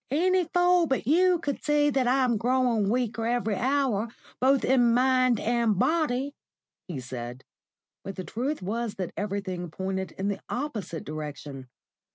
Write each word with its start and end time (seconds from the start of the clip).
"Any 0.09 0.45
fool 0.45 0.87
but 0.87 1.05
you 1.05 1.37
could 1.37 1.63
see 1.63 1.91
that 1.91 2.07
I'm 2.07 2.35
growing 2.37 2.89
weaker 2.89 3.27
every 3.27 3.55
hour, 3.55 4.07
both 4.39 4.65
in 4.65 4.95
mind 4.95 5.39
and 5.39 5.77
body," 5.77 6.33
he 6.87 6.99
said; 6.99 7.43
but 8.03 8.15
the 8.15 8.23
truth 8.23 8.63
was 8.63 8.95
that 8.95 9.13
everything 9.15 9.69
pointed 9.69 10.13
in 10.13 10.27
the 10.27 10.41
opposite 10.49 11.03
direction. 11.05 11.69